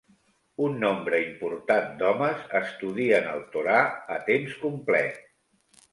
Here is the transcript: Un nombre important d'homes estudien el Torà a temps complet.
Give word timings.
Un 0.67 0.79
nombre 0.83 1.17
important 1.25 1.91
d'homes 2.01 2.41
estudien 2.61 3.31
el 3.35 3.45
Torà 3.57 3.77
a 4.17 4.19
temps 4.31 4.57
complet. 4.65 5.25